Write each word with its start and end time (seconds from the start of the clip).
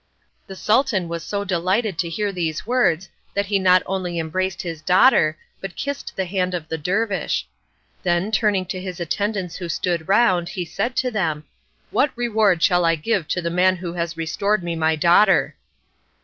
The 0.47 0.55
Sultan 0.55 1.07
was 1.07 1.21
so 1.21 1.43
delighted 1.43 1.99
to 1.99 2.09
hear 2.09 2.31
these 2.31 2.65
words 2.65 3.07
that 3.35 3.45
he 3.45 3.59
not 3.59 3.83
only 3.85 4.17
embraced 4.17 4.63
his 4.63 4.81
daughter, 4.81 5.37
but 5.59 5.75
kissed 5.75 6.15
the 6.15 6.25
hand 6.25 6.55
of 6.55 6.67
the 6.67 6.77
dervish. 6.79 7.47
Then, 8.01 8.31
turning 8.31 8.65
to 8.65 8.81
his 8.81 8.99
attendants 8.99 9.57
who 9.57 9.69
stood 9.69 10.07
round, 10.07 10.49
he 10.49 10.65
said 10.65 10.95
to 10.95 11.11
them, 11.11 11.43
"What 11.91 12.09
reward 12.15 12.63
shall 12.63 12.83
I 12.83 12.95
give 12.95 13.27
to 13.27 13.43
the 13.43 13.51
man 13.51 13.75
who 13.75 13.93
has 13.93 14.17
restored 14.17 14.63
me 14.63 14.75
my 14.75 14.95
daughter?" 14.95 15.55